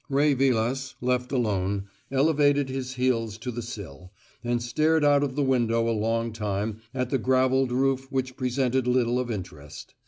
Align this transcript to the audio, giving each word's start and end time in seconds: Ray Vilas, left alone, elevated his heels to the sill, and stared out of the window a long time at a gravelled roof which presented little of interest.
Ray 0.09 0.33
Vilas, 0.33 0.95
left 0.99 1.31
alone, 1.31 1.83
elevated 2.11 2.69
his 2.69 2.95
heels 2.95 3.37
to 3.37 3.51
the 3.51 3.61
sill, 3.61 4.11
and 4.43 4.59
stared 4.59 5.05
out 5.05 5.21
of 5.23 5.35
the 5.35 5.43
window 5.43 5.87
a 5.87 5.91
long 5.93 6.33
time 6.33 6.81
at 6.91 7.13
a 7.13 7.19
gravelled 7.19 7.71
roof 7.71 8.07
which 8.11 8.35
presented 8.35 8.87
little 8.87 9.19
of 9.19 9.29
interest. 9.29 9.93